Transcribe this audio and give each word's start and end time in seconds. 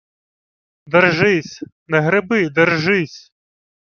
—Держись!.. 0.93 1.61
Не 1.87 2.01
греби— 2.07 2.49
держись!.. 2.57 3.31